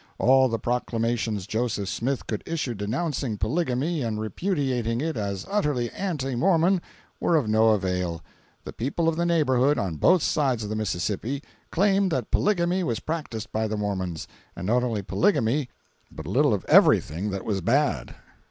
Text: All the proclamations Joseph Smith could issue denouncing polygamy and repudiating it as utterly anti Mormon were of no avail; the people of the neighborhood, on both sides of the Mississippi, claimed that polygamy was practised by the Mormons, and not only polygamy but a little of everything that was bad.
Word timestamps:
All 0.17 0.49
the 0.49 0.57
proclamations 0.57 1.45
Joseph 1.45 1.87
Smith 1.87 2.25
could 2.25 2.41
issue 2.47 2.73
denouncing 2.73 3.37
polygamy 3.37 4.01
and 4.01 4.19
repudiating 4.19 4.99
it 4.99 5.15
as 5.15 5.45
utterly 5.47 5.91
anti 5.91 6.33
Mormon 6.33 6.81
were 7.19 7.35
of 7.35 7.47
no 7.47 7.69
avail; 7.69 8.23
the 8.63 8.73
people 8.73 9.07
of 9.07 9.15
the 9.15 9.27
neighborhood, 9.27 9.77
on 9.77 9.97
both 9.97 10.23
sides 10.23 10.63
of 10.63 10.71
the 10.71 10.75
Mississippi, 10.75 11.43
claimed 11.69 12.11
that 12.11 12.31
polygamy 12.31 12.83
was 12.83 12.99
practised 12.99 13.51
by 13.51 13.67
the 13.67 13.77
Mormons, 13.77 14.27
and 14.55 14.65
not 14.65 14.83
only 14.83 15.03
polygamy 15.03 15.69
but 16.11 16.25
a 16.25 16.31
little 16.31 16.55
of 16.55 16.65
everything 16.67 17.29
that 17.29 17.45
was 17.45 17.61
bad. 17.61 18.15